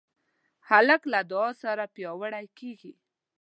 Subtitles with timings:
[0.69, 2.93] هلک له دعا سره پیاوړی کېږي.